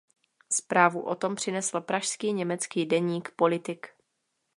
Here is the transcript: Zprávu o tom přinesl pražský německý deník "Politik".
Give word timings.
Zprávu 0.51 1.01
o 1.01 1.15
tom 1.15 1.35
přinesl 1.35 1.81
pražský 1.81 2.33
německý 2.33 2.85
deník 2.85 3.31
"Politik". 3.35 3.87